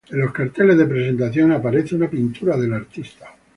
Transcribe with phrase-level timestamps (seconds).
[0.09, 3.35] En los carteles de presentación aparece una pintura del artista.